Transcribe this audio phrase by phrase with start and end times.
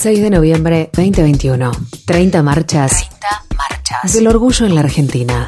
[0.00, 1.72] 6 de noviembre 2021.
[2.06, 2.90] 30 marchas.
[2.90, 4.14] 30 marchas.
[4.14, 5.46] Del orgullo en la Argentina.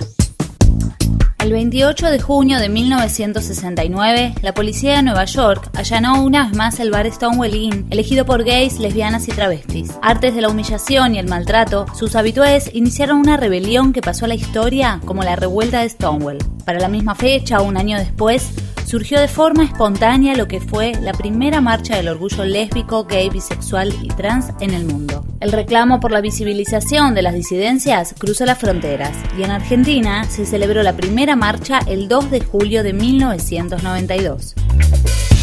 [1.39, 6.81] El 28 de junio de 1969, la policía de Nueva York allanó una vez más
[6.81, 9.93] el bar Stonewall Inn, elegido por gays, lesbianas y travestis.
[10.03, 14.29] Artes de la humillación y el maltrato, sus habitués iniciaron una rebelión que pasó a
[14.29, 16.39] la historia como la revuelta de Stonewall.
[16.67, 18.51] Para la misma fecha, un año después,
[18.93, 23.91] surgió de forma espontánea lo que fue la primera marcha del orgullo lésbico, gay, bisexual
[24.03, 25.25] y trans en el mundo.
[25.41, 30.45] El reclamo por la visibilización de las disidencias cruzó las fronteras y en Argentina se
[30.45, 34.57] celebró la primera marcha el 2 de julio de 1992.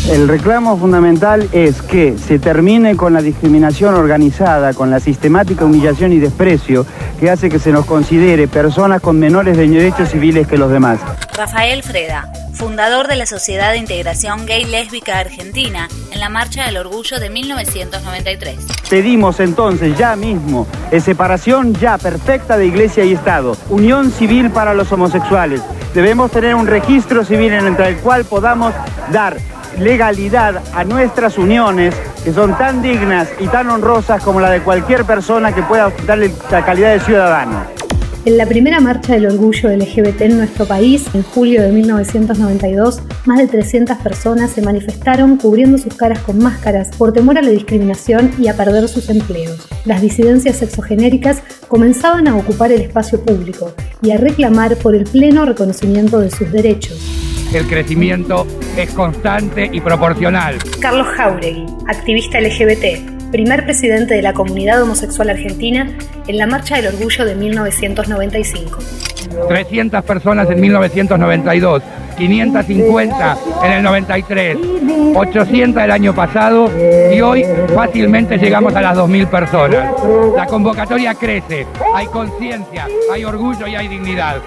[0.10, 6.12] El reclamo fundamental es que se termine con la discriminación organizada, con la sistemática humillación
[6.12, 6.84] y desprecio
[7.20, 11.00] que hace que se nos considere personas con menores derechos civiles que los demás.
[11.38, 16.78] Rafael Freda, fundador de la Sociedad de Integración Gay Lésbica Argentina, en la Marcha del
[16.78, 18.58] Orgullo de 1993.
[18.90, 20.66] Pedimos entonces ya mismo
[21.02, 25.62] separación ya perfecta de Iglesia y Estado, unión civil para los homosexuales.
[25.94, 28.74] Debemos tener un registro civil en el cual podamos
[29.12, 29.38] dar
[29.78, 35.06] legalidad a nuestras uniones que son tan dignas y tan honrosas como la de cualquier
[35.06, 37.80] persona que pueda darle la calidad de ciudadano.
[38.26, 43.40] En la primera marcha del orgullo LGBT en nuestro país, en julio de 1992, más
[43.40, 48.32] de 300 personas se manifestaron cubriendo sus caras con máscaras por temor a la discriminación
[48.38, 49.66] y a perder sus empleos.
[49.86, 55.46] Las disidencias sexogenéricas comenzaban a ocupar el espacio público y a reclamar por el pleno
[55.46, 57.19] reconocimiento de sus derechos
[57.54, 58.46] el crecimiento
[58.78, 60.58] es constante y proporcional.
[60.80, 65.90] Carlos Jauregui, activista LGBT, primer presidente de la comunidad homosexual argentina
[66.28, 68.80] en la Marcha del Orgullo de 1995.
[69.48, 71.84] 300 personas en 1992,
[72.18, 74.58] 550 en el 93,
[75.16, 76.72] 800 el año pasado
[77.14, 79.92] y hoy fácilmente llegamos a las 2.000 personas.
[80.36, 84.38] La convocatoria crece, hay conciencia, hay orgullo y hay dignidad.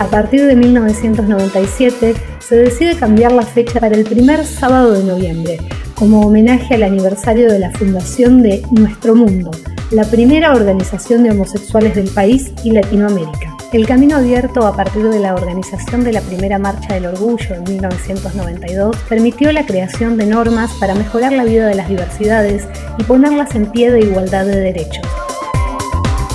[0.00, 5.58] A partir de 1997 se decide cambiar la fecha para el primer sábado de noviembre,
[5.94, 9.50] como homenaje al aniversario de la fundación de Nuestro Mundo,
[9.90, 13.54] la primera organización de homosexuales del país y Latinoamérica.
[13.74, 17.64] El camino abierto a partir de la organización de la primera Marcha del Orgullo en
[17.64, 23.54] 1992 permitió la creación de normas para mejorar la vida de las diversidades y ponerlas
[23.54, 25.06] en pie de igualdad de derechos.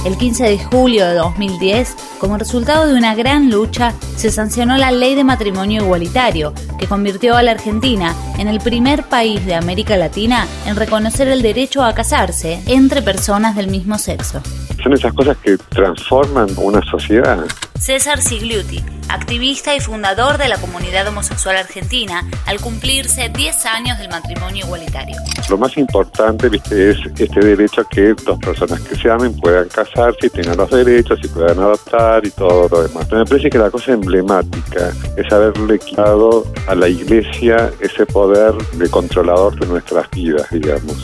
[0.06, 4.92] El 15 de julio de 2010, como resultado de una gran lucha, se sancionó la
[4.92, 9.98] ley de matrimonio igualitario, que convirtió a la Argentina en el primer país de América
[9.98, 14.42] Latina en reconocer el derecho a casarse entre personas del mismo sexo.
[14.84, 17.46] Son esas cosas que transforman una sociedad.
[17.80, 24.10] César Sigliuti, activista y fundador de la comunidad homosexual argentina, al cumplirse 10 años del
[24.10, 25.16] matrimonio igualitario.
[25.50, 26.92] Lo más importante ¿viste?
[26.92, 30.70] es este derecho a que dos personas que se amen puedan casarse y tengan los
[30.72, 33.12] derechos y puedan adoptar y todo lo demás.
[33.12, 38.90] Me parece que la cosa emblemática es haberle quitado a la iglesia ese poder de
[38.90, 40.98] controlador de nuestras vidas, digamos.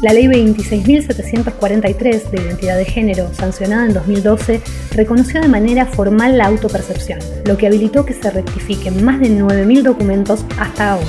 [0.00, 6.46] La Ley 26.743 de Identidad de Género, sancionada en 2012, reconoció de manera formal la
[6.46, 11.06] autopercepción, lo que habilitó que se rectifiquen más de 9.000 documentos hasta ahora.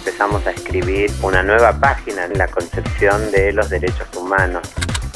[0.00, 4.68] Empezamos a escribir una nueva página en la concepción de los derechos humanos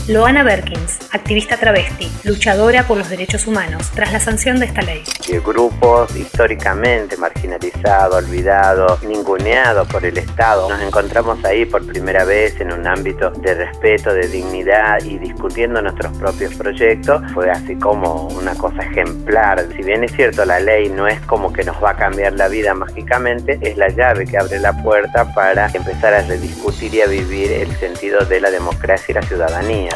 [0.07, 5.03] Loana Berkins, activista travesti, luchadora por los derechos humanos, tras la sanción de esta ley.
[5.43, 12.75] grupos históricamente marginalizados, olvidados, ninguneados por el Estado, nos encontramos ahí por primera vez en
[12.75, 17.23] un ámbito de respeto, de dignidad y discutiendo nuestros propios proyectos.
[17.33, 19.67] Fue así como una cosa ejemplar.
[19.75, 22.49] Si bien es cierto, la ley no es como que nos va a cambiar la
[22.49, 27.07] vida mágicamente, es la llave que abre la puerta para empezar a rediscutir y a
[27.07, 29.94] vivir el sentido de la democracia y la ciudadanía.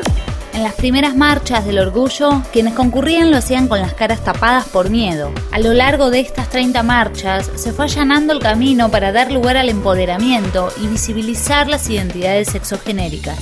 [0.54, 4.90] En las primeras marchas del orgullo, quienes concurrían lo hacían con las caras tapadas por
[4.90, 5.30] miedo.
[5.52, 9.56] A lo largo de estas 30 marchas, se fue allanando el camino para dar lugar
[9.56, 13.38] al empoderamiento y visibilizar las identidades sexogenéricas.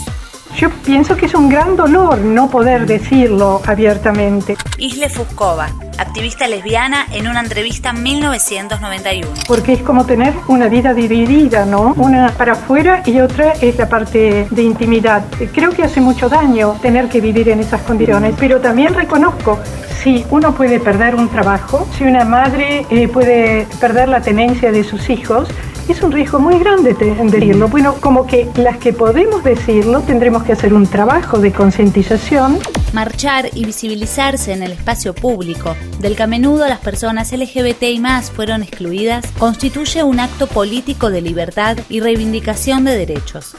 [0.56, 4.56] Yo pienso que es un gran dolor no poder decirlo abiertamente.
[4.78, 5.68] Isle Fuscova,
[5.98, 9.28] activista lesbiana en una entrevista en 1991.
[9.46, 11.92] Porque es como tener una vida dividida, ¿no?
[11.98, 15.26] Una para afuera y otra es la parte de intimidad.
[15.52, 19.60] Creo que hace mucho daño tener que vivir en esas condiciones, pero también reconozco
[20.02, 24.84] si uno puede perder un trabajo, si una madre eh, puede perder la tenencia de
[24.84, 25.50] sus hijos,
[25.88, 27.68] es un riesgo muy grande decirlo.
[27.68, 32.58] Bueno, como que las que podemos decirlo tendremos que hacer un trabajo de concientización.
[32.92, 37.98] Marchar y visibilizarse en el espacio público, del que a menudo las personas LGBT y
[37.98, 43.56] más fueron excluidas, constituye un acto político de libertad y reivindicación de derechos.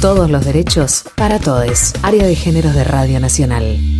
[0.00, 1.94] Todos los derechos para todos.
[2.02, 3.93] Área de Géneros de Radio Nacional.